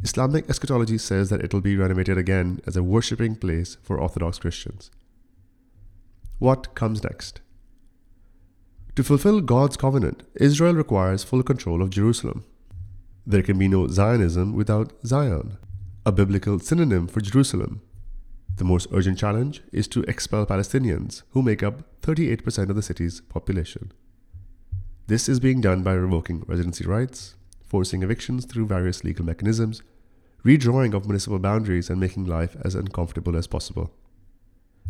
Islamic 0.01 0.49
eschatology 0.49 0.97
says 0.97 1.29
that 1.29 1.41
it 1.41 1.53
will 1.53 1.61
be 1.61 1.77
renovated 1.77 2.17
again 2.17 2.59
as 2.65 2.75
a 2.75 2.83
worshipping 2.83 3.35
place 3.35 3.77
for 3.83 3.99
Orthodox 3.99 4.39
Christians. 4.39 4.89
What 6.39 6.75
comes 6.75 7.03
next? 7.03 7.41
To 8.95 9.03
fulfill 9.03 9.41
God's 9.41 9.77
covenant, 9.77 10.23
Israel 10.35 10.73
requires 10.73 11.23
full 11.23 11.43
control 11.43 11.83
of 11.83 11.91
Jerusalem. 11.91 12.43
There 13.25 13.43
can 13.43 13.59
be 13.59 13.67
no 13.67 13.87
Zionism 13.87 14.53
without 14.53 14.93
Zion, 15.05 15.57
a 16.05 16.11
biblical 16.11 16.57
synonym 16.59 17.07
for 17.07 17.21
Jerusalem. 17.21 17.81
The 18.55 18.63
most 18.63 18.87
urgent 18.91 19.19
challenge 19.19 19.61
is 19.71 19.87
to 19.89 20.01
expel 20.03 20.47
Palestinians, 20.47 21.21
who 21.31 21.43
make 21.43 21.61
up 21.61 22.01
38% 22.01 22.69
of 22.69 22.75
the 22.75 22.81
city's 22.81 23.21
population. 23.21 23.91
This 25.07 25.29
is 25.29 25.39
being 25.39 25.61
done 25.61 25.83
by 25.83 25.93
revoking 25.93 26.43
residency 26.47 26.85
rights, 26.85 27.35
forcing 27.65 28.03
evictions 28.03 28.43
through 28.43 28.67
various 28.67 29.05
legal 29.05 29.25
mechanisms, 29.25 29.81
redrawing 30.43 30.93
of 30.93 31.05
municipal 31.05 31.39
boundaries, 31.39 31.89
and 31.89 31.97
making 31.97 32.25
life 32.25 32.57
as 32.65 32.75
uncomfortable 32.75 33.37
as 33.37 33.47
possible. 33.47 33.93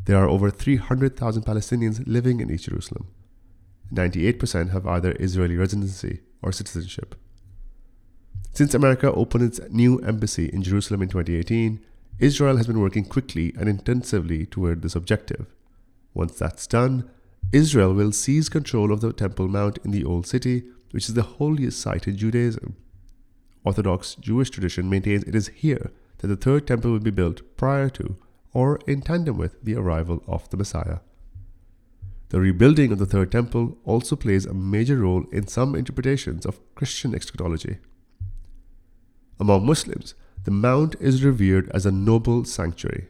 There 0.06 0.18
are 0.18 0.28
over 0.28 0.50
300,000 0.50 1.44
Palestinians 1.44 2.02
living 2.08 2.40
in 2.40 2.50
East 2.50 2.66
Jerusalem. 2.66 3.08
98% 3.94 4.72
have 4.72 4.88
either 4.88 5.16
Israeli 5.20 5.56
residency 5.56 6.22
or 6.42 6.52
citizenship. 6.52 7.14
Since 8.54 8.74
America 8.74 9.14
opened 9.14 9.44
its 9.44 9.60
new 9.70 10.00
embassy 10.00 10.48
in 10.48 10.64
Jerusalem 10.64 11.04
in 11.04 11.10
2018, 11.10 11.80
Israel 12.18 12.58
has 12.58 12.66
been 12.66 12.80
working 12.80 13.06
quickly 13.06 13.54
and 13.56 13.70
intensively 13.70 14.48
toward 14.48 14.82
this 14.82 14.96
objective. 14.96 15.46
Once 16.16 16.40
that's 16.40 16.66
done, 16.66 17.08
Israel 17.52 17.94
will 17.94 18.12
seize 18.12 18.50
control 18.50 18.92
of 18.92 19.02
the 19.02 19.14
Temple 19.14 19.48
Mount 19.48 19.80
in 19.86 19.92
the 19.92 20.04
Old 20.04 20.28
City, 20.28 20.64
which 20.92 21.08
is 21.08 21.14
the 21.14 21.24
holiest 21.24 21.80
site 21.80 22.08
in 22.08 22.18
Judaism. 22.18 22.76
Orthodox 23.64 24.16
Jewish 24.16 24.50
tradition 24.50 24.90
maintains 24.90 25.24
it 25.24 25.36
is 25.36 25.48
here 25.50 25.92
that 26.18 26.28
the 26.28 26.36
third 26.36 26.68
temple 26.68 26.92
will 26.92 27.00
be 27.00 27.12
built 27.12 27.42
prior 27.56 27.90
to 27.90 28.18
or 28.54 28.80
in 28.88 29.02
tandem 29.02 29.38
with 29.38 29.62
the 29.64 29.76
arrival 29.76 30.24
of 30.28 30.50
the 30.50 30.58
Messiah. 30.58 31.00
The 32.30 32.42
rebuilding 32.42 32.92
of 32.92 33.00
the 33.00 33.06
third 33.06 33.32
temple 33.32 33.78
also 33.86 34.16
plays 34.16 34.46
a 34.46 34.54
major 34.54 34.98
role 34.98 35.26
in 35.32 35.48
some 35.48 35.76
interpretations 35.76 36.46
of 36.46 36.60
Christian 36.76 37.16
eschatology. 37.16 37.78
Among 39.40 39.66
Muslims, 39.66 40.16
the 40.44 40.52
mount 40.52 40.96
is 41.00 41.24
revered 41.24 41.70
as 41.70 41.86
a 41.86 41.92
noble 41.92 42.44
sanctuary, 42.44 43.08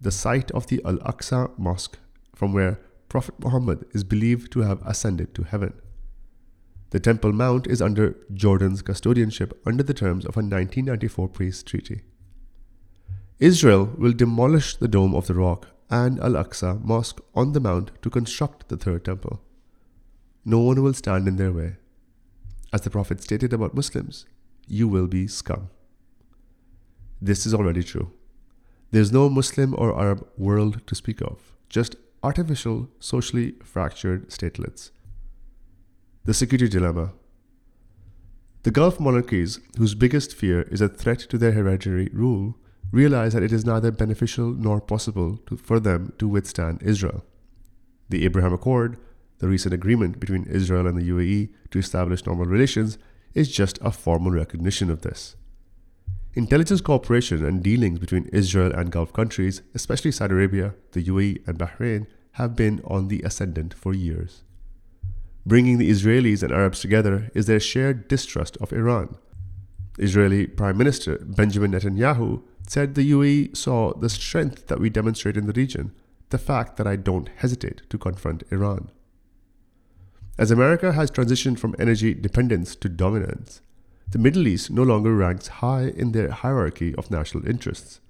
the 0.00 0.10
site 0.10 0.50
of 0.52 0.68
the 0.68 0.80
Al 0.84 0.96
Aqsa 0.98 1.50
Mosque, 1.58 1.98
from 2.34 2.52
where 2.52 2.78
Prophet 3.16 3.42
Muhammad 3.42 3.86
is 3.94 4.04
believed 4.04 4.52
to 4.52 4.60
have 4.60 4.86
ascended 4.86 5.34
to 5.34 5.44
heaven. 5.44 5.72
The 6.90 7.00
Temple 7.00 7.32
Mount 7.32 7.66
is 7.66 7.80
under 7.80 8.14
Jordan's 8.34 8.82
custodianship 8.82 9.52
under 9.64 9.82
the 9.82 9.94
terms 9.94 10.26
of 10.26 10.36
a 10.36 10.44
1994 10.44 11.28
peace 11.30 11.62
treaty. 11.62 12.02
Israel 13.38 13.86
will 13.96 14.12
demolish 14.12 14.76
the 14.76 14.86
Dome 14.86 15.14
of 15.14 15.28
the 15.28 15.32
Rock 15.32 15.68
and 15.88 16.20
Al 16.20 16.32
Aqsa 16.32 16.84
Mosque 16.84 17.22
on 17.34 17.52
the 17.52 17.58
mount 17.58 17.90
to 18.02 18.10
construct 18.10 18.68
the 18.68 18.76
third 18.76 19.06
temple. 19.06 19.40
No 20.44 20.58
one 20.58 20.82
will 20.82 20.92
stand 20.92 21.26
in 21.26 21.36
their 21.36 21.52
way. 21.52 21.76
As 22.70 22.82
the 22.82 22.90
Prophet 22.90 23.22
stated 23.22 23.54
about 23.54 23.72
Muslims, 23.72 24.26
you 24.68 24.88
will 24.88 25.06
be 25.06 25.26
scum. 25.26 25.70
This 27.22 27.46
is 27.46 27.54
already 27.54 27.82
true. 27.82 28.12
There 28.90 29.00
is 29.00 29.10
no 29.10 29.30
Muslim 29.30 29.74
or 29.78 29.98
Arab 29.98 30.28
world 30.36 30.86
to 30.86 30.94
speak 30.94 31.22
of, 31.22 31.56
just 31.70 31.96
artificial, 32.22 32.88
socially 32.98 33.54
fractured 33.62 34.28
statelets. 34.28 34.90
The 36.24 36.34
security 36.34 36.68
dilemma. 36.68 37.12
The 38.64 38.70
Gulf 38.72 38.98
monarchies, 38.98 39.60
whose 39.78 39.94
biggest 39.94 40.34
fear 40.34 40.62
is 40.62 40.80
a 40.80 40.88
threat 40.88 41.20
to 41.20 41.38
their 41.38 41.52
hereditary 41.52 42.10
rule, 42.12 42.56
realize 42.90 43.32
that 43.32 43.42
it 43.42 43.52
is 43.52 43.64
neither 43.64 43.90
beneficial 43.90 44.50
nor 44.50 44.80
possible 44.80 45.38
to, 45.46 45.56
for 45.56 45.78
them 45.78 46.12
to 46.18 46.26
withstand 46.26 46.82
Israel. 46.82 47.24
The 48.08 48.24
Abraham 48.24 48.52
Accord, 48.52 48.96
the 49.38 49.48
recent 49.48 49.74
agreement 49.74 50.18
between 50.18 50.44
Israel 50.44 50.86
and 50.86 50.98
the 50.98 51.08
UAE 51.08 51.50
to 51.70 51.78
establish 51.78 52.26
normal 52.26 52.46
relations, 52.46 52.98
is 53.34 53.52
just 53.52 53.78
a 53.82 53.92
formal 53.92 54.32
recognition 54.32 54.90
of 54.90 55.02
this. 55.02 55.36
Intelligence 56.36 56.82
cooperation 56.82 57.42
and 57.46 57.62
dealings 57.62 57.98
between 57.98 58.28
Israel 58.30 58.70
and 58.70 58.92
Gulf 58.92 59.10
countries, 59.10 59.62
especially 59.74 60.12
Saudi 60.12 60.34
Arabia, 60.34 60.74
the 60.92 61.02
UAE, 61.02 61.48
and 61.48 61.58
Bahrain, 61.58 62.06
have 62.32 62.54
been 62.54 62.82
on 62.84 63.08
the 63.08 63.22
ascendant 63.22 63.72
for 63.72 63.94
years. 63.94 64.42
Bringing 65.46 65.78
the 65.78 65.88
Israelis 65.88 66.42
and 66.42 66.52
Arabs 66.52 66.80
together 66.80 67.30
is 67.34 67.46
their 67.46 67.58
shared 67.58 68.06
distrust 68.06 68.58
of 68.58 68.70
Iran. 68.70 69.16
Israeli 69.98 70.46
Prime 70.46 70.76
Minister 70.76 71.16
Benjamin 71.24 71.72
Netanyahu 71.72 72.42
said 72.68 72.94
the 72.94 73.10
UAE 73.12 73.56
saw 73.56 73.94
the 73.94 74.10
strength 74.10 74.66
that 74.66 74.78
we 74.78 74.90
demonstrate 74.90 75.38
in 75.38 75.46
the 75.46 75.54
region, 75.54 75.92
the 76.28 76.36
fact 76.36 76.76
that 76.76 76.86
I 76.86 76.96
don't 76.96 77.30
hesitate 77.36 77.88
to 77.88 77.96
confront 77.96 78.42
Iran. 78.50 78.90
As 80.36 80.50
America 80.50 80.92
has 80.92 81.10
transitioned 81.10 81.58
from 81.58 81.74
energy 81.78 82.12
dependence 82.12 82.76
to 82.76 82.90
dominance, 82.90 83.62
the 84.08 84.18
Middle 84.18 84.46
East 84.46 84.70
no 84.70 84.82
longer 84.82 85.14
ranks 85.14 85.48
high 85.48 85.88
in 85.88 86.12
their 86.12 86.30
hierarchy 86.30 86.94
of 86.94 87.10
national 87.10 87.46
interests. 87.46 88.00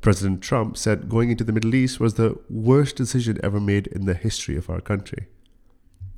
President 0.00 0.42
Trump 0.42 0.76
said 0.76 1.08
going 1.08 1.30
into 1.30 1.44
the 1.44 1.52
Middle 1.52 1.76
East 1.76 2.00
was 2.00 2.14
the 2.14 2.36
worst 2.50 2.96
decision 2.96 3.38
ever 3.42 3.60
made 3.60 3.86
in 3.86 4.04
the 4.04 4.14
history 4.14 4.56
of 4.56 4.68
our 4.68 4.80
country. 4.80 5.28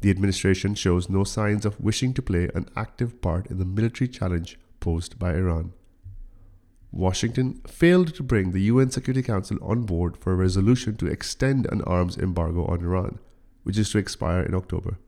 The 0.00 0.10
administration 0.10 0.74
shows 0.74 1.10
no 1.10 1.22
signs 1.22 1.66
of 1.66 1.80
wishing 1.80 2.14
to 2.14 2.22
play 2.22 2.48
an 2.54 2.68
active 2.76 3.20
part 3.20 3.46
in 3.48 3.58
the 3.58 3.66
military 3.66 4.08
challenge 4.08 4.58
posed 4.80 5.18
by 5.18 5.34
Iran. 5.34 5.72
Washington 6.90 7.60
failed 7.66 8.14
to 8.14 8.22
bring 8.22 8.52
the 8.52 8.62
UN 8.62 8.90
Security 8.90 9.22
Council 9.22 9.58
on 9.60 9.82
board 9.82 10.16
for 10.16 10.32
a 10.32 10.36
resolution 10.36 10.96
to 10.96 11.06
extend 11.06 11.66
an 11.66 11.82
arms 11.82 12.16
embargo 12.16 12.64
on 12.66 12.80
Iran, 12.80 13.18
which 13.64 13.76
is 13.76 13.90
to 13.90 13.98
expire 13.98 14.42
in 14.42 14.54
October. 14.54 14.98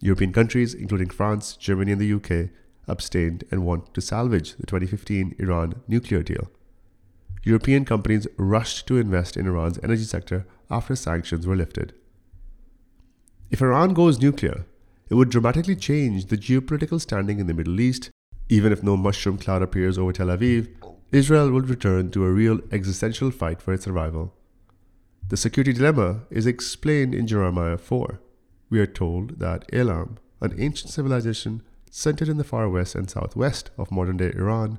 European 0.00 0.32
countries, 0.32 0.74
including 0.74 1.10
France, 1.10 1.56
Germany, 1.56 1.92
and 1.92 2.00
the 2.00 2.12
UK, 2.14 2.50
abstained 2.88 3.44
and 3.50 3.64
want 3.64 3.92
to 3.94 4.00
salvage 4.00 4.56
the 4.56 4.66
2015 4.66 5.36
Iran 5.38 5.74
nuclear 5.88 6.22
deal. 6.22 6.50
European 7.44 7.84
companies 7.84 8.26
rushed 8.36 8.86
to 8.86 8.98
invest 8.98 9.36
in 9.36 9.46
Iran's 9.46 9.78
energy 9.82 10.04
sector 10.04 10.46
after 10.70 10.94
sanctions 10.94 11.46
were 11.46 11.56
lifted. 11.56 11.92
If 13.50 13.60
Iran 13.60 13.94
goes 13.94 14.20
nuclear, 14.20 14.66
it 15.08 15.14
would 15.14 15.30
dramatically 15.30 15.76
change 15.76 16.26
the 16.26 16.38
geopolitical 16.38 17.00
standing 17.00 17.38
in 17.38 17.46
the 17.46 17.54
Middle 17.54 17.80
East. 17.80 18.10
Even 18.48 18.72
if 18.72 18.82
no 18.82 18.96
mushroom 18.96 19.38
cloud 19.38 19.62
appears 19.62 19.98
over 19.98 20.12
Tel 20.12 20.28
Aviv, 20.28 20.68
Israel 21.10 21.50
will 21.50 21.62
return 21.62 22.10
to 22.10 22.24
a 22.24 22.30
real 22.30 22.60
existential 22.70 23.30
fight 23.30 23.60
for 23.60 23.74
its 23.74 23.84
survival. 23.84 24.34
The 25.28 25.36
security 25.36 25.72
dilemma 25.72 26.22
is 26.30 26.46
explained 26.46 27.14
in 27.14 27.26
Jeremiah 27.26 27.78
4 27.78 28.20
we 28.72 28.80
are 28.80 28.86
told 28.86 29.38
that 29.38 29.66
Elam, 29.70 30.16
an 30.40 30.54
ancient 30.58 30.90
civilization 30.90 31.62
centered 31.94 32.28
in 32.28 32.38
the 32.38 32.50
far 32.52 32.68
west 32.68 32.94
and 32.94 33.08
southwest 33.08 33.70
of 33.76 33.92
modern 33.92 34.16
day 34.16 34.32
Iran, 34.34 34.78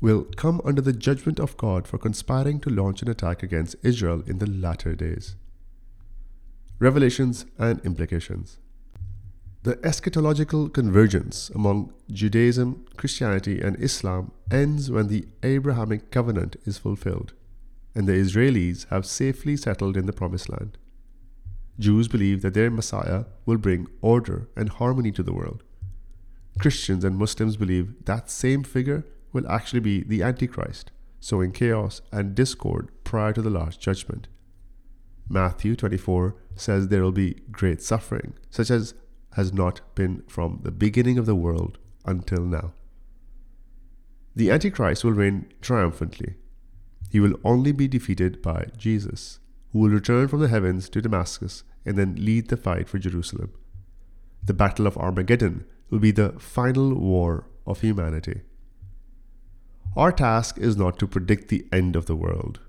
will 0.00 0.24
come 0.36 0.62
under 0.64 0.80
the 0.80 0.92
judgment 0.92 1.38
of 1.38 1.56
God 1.58 1.86
for 1.86 1.98
conspiring 1.98 2.58
to 2.60 2.70
launch 2.70 3.02
an 3.02 3.10
attack 3.10 3.42
against 3.42 3.76
Israel 3.82 4.22
in 4.26 4.38
the 4.38 4.48
latter 4.48 4.94
days. 4.94 5.36
Revelations 6.78 7.44
and 7.58 7.84
implications. 7.84 8.58
The 9.64 9.76
eschatological 9.76 10.72
convergence 10.72 11.50
among 11.50 11.92
Judaism, 12.10 12.86
Christianity, 12.96 13.60
and 13.60 13.78
Islam 13.78 14.32
ends 14.50 14.90
when 14.90 15.08
the 15.08 15.26
Abrahamic 15.42 16.10
covenant 16.10 16.56
is 16.64 16.78
fulfilled 16.78 17.34
and 17.94 18.06
the 18.06 18.12
Israelis 18.12 18.86
have 18.90 19.04
safely 19.04 19.56
settled 19.56 19.96
in 19.96 20.06
the 20.06 20.12
Promised 20.12 20.48
Land. 20.48 20.78
Jews 21.78 22.08
believe 22.08 22.42
that 22.42 22.54
their 22.54 22.70
Messiah 22.70 23.24
will 23.44 23.58
bring 23.58 23.88
order 24.00 24.48
and 24.56 24.68
harmony 24.68 25.12
to 25.12 25.22
the 25.22 25.32
world. 25.32 25.62
Christians 26.58 27.04
and 27.04 27.16
Muslims 27.16 27.56
believe 27.56 28.04
that 28.04 28.30
same 28.30 28.64
figure 28.64 29.04
will 29.32 29.48
actually 29.48 29.80
be 29.80 30.02
the 30.02 30.22
Antichrist, 30.22 30.90
sowing 31.20 31.52
chaos 31.52 32.00
and 32.10 32.34
discord 32.34 32.90
prior 33.04 33.32
to 33.32 33.42
the 33.42 33.50
last 33.50 33.80
judgment. 33.80 34.28
Matthew 35.28 35.76
24 35.76 36.34
says 36.56 36.88
there 36.88 37.02
will 37.02 37.12
be 37.12 37.42
great 37.52 37.82
suffering, 37.82 38.34
such 38.50 38.70
as 38.70 38.94
has 39.34 39.52
not 39.52 39.80
been 39.94 40.22
from 40.26 40.60
the 40.62 40.70
beginning 40.70 41.18
of 41.18 41.26
the 41.26 41.34
world 41.34 41.78
until 42.04 42.44
now. 42.44 42.72
The 44.34 44.50
Antichrist 44.50 45.04
will 45.04 45.12
reign 45.12 45.52
triumphantly. 45.60 46.36
He 47.10 47.20
will 47.20 47.38
only 47.44 47.72
be 47.72 47.88
defeated 47.88 48.40
by 48.42 48.68
Jesus, 48.76 49.38
who 49.72 49.80
will 49.80 49.90
return 49.90 50.28
from 50.28 50.40
the 50.40 50.48
heavens 50.48 50.88
to 50.90 51.02
Damascus 51.02 51.62
and 51.84 51.96
then 51.96 52.16
lead 52.16 52.48
the 52.48 52.56
fight 52.56 52.88
for 52.88 52.98
Jerusalem. 52.98 53.52
The 54.44 54.54
Battle 54.54 54.86
of 54.86 54.96
Armageddon 54.96 55.64
will 55.90 55.98
be 55.98 56.10
the 56.10 56.32
final 56.38 56.94
war 56.94 57.46
of 57.66 57.80
humanity. 57.80 58.42
Our 59.96 60.12
task 60.12 60.58
is 60.58 60.76
not 60.76 60.98
to 60.98 61.06
predict 61.06 61.48
the 61.48 61.66
end 61.72 61.96
of 61.96 62.06
the 62.06 62.16
world. 62.16 62.60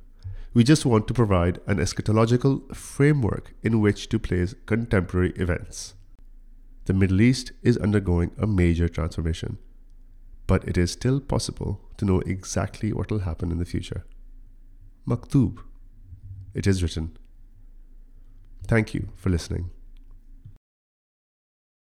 We 0.54 0.64
just 0.64 0.86
want 0.86 1.08
to 1.08 1.14
provide 1.14 1.60
an 1.68 1.78
eschatological 1.78 2.76
framework 2.76 3.54
in 3.62 3.82
which 3.82 4.10
to 4.10 4.20
place 4.20 4.56
contemporary 4.66 5.32
events. 5.36 5.94
The 6.86 6.94
Middle 6.94 7.22
East 7.22 7.52
is 7.62 7.78
undergoing 7.78 8.32
a 8.38 8.48
major 8.48 8.90
transformation, 8.90 9.60
but 10.48 10.68
it 10.68 10.76
is 10.76 10.92
still 10.92 11.20
possible 11.20 11.82
to 11.98 12.06
know 12.06 12.22
exactly 12.22 12.92
what 12.92 13.12
will 13.12 13.20
happen 13.20 13.52
in 13.52 13.60
the 13.60 13.66
future. 13.66 14.06
Maktub. 15.08 15.60
It 16.56 16.66
is 16.66 16.82
written. 16.82 17.16
Thank 18.66 18.96
you 18.96 19.10
for 19.16 19.30
listening. 19.30 19.70